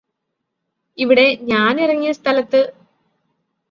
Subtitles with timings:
[0.97, 2.61] ഇവിടെ ഞാന് ഇറങ്ങിയ സ്ഥലത്ത്